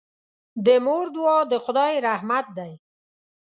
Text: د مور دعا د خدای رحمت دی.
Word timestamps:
د 0.65 0.67
مور 0.85 1.05
دعا 1.15 1.39
د 1.51 1.53
خدای 1.65 1.93
رحمت 2.07 2.45
دی. 2.57 2.73